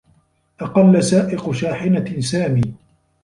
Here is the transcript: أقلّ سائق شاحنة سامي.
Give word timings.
أقلّ 0.59 1.03
سائق 1.03 1.51
شاحنة 1.51 2.19
سامي. 2.21 2.73